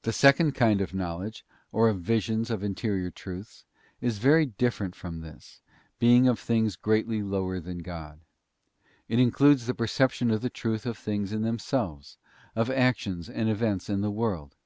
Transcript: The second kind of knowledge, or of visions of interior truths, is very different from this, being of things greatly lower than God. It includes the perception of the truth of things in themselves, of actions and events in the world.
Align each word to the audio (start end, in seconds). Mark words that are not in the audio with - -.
The 0.00 0.14
second 0.14 0.54
kind 0.54 0.80
of 0.80 0.94
knowledge, 0.94 1.44
or 1.72 1.90
of 1.90 2.00
visions 2.00 2.50
of 2.50 2.64
interior 2.64 3.10
truths, 3.10 3.66
is 4.00 4.16
very 4.16 4.46
different 4.46 4.94
from 4.94 5.20
this, 5.20 5.60
being 5.98 6.26
of 6.26 6.38
things 6.38 6.74
greatly 6.74 7.22
lower 7.22 7.60
than 7.60 7.80
God. 7.80 8.20
It 9.10 9.18
includes 9.18 9.66
the 9.66 9.74
perception 9.74 10.30
of 10.30 10.40
the 10.40 10.48
truth 10.48 10.86
of 10.86 10.96
things 10.96 11.34
in 11.34 11.42
themselves, 11.42 12.16
of 12.56 12.70
actions 12.70 13.28
and 13.28 13.50
events 13.50 13.90
in 13.90 14.00
the 14.00 14.10
world. 14.10 14.56